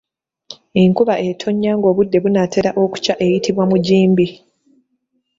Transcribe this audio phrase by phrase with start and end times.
[0.81, 4.25] Enkuba etonnya ng’obudde bunaatera okukya eyitibwa mujimbi.